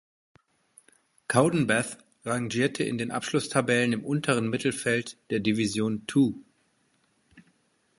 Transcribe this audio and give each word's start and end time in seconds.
Cowdenbeath 1.27 1.95
rangierte 2.25 2.83
in 2.83 2.97
den 2.97 3.11
Abschlusstabellen 3.11 3.93
im 3.93 4.03
unteren 4.03 4.49
Mittelfeld 4.49 5.15
der 5.29 5.41
Division 5.41 6.07
Two. 6.07 6.39